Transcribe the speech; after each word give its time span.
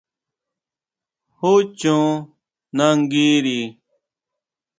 ¿Jú 1.37 1.51
chon 1.79 2.05
nanguiri? 2.77 3.59